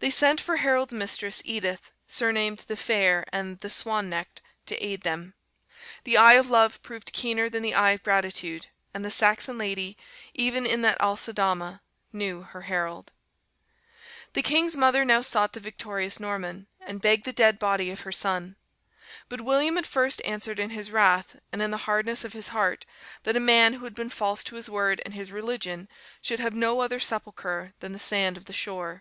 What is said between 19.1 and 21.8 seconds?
But William at first answered in his wrath, and in the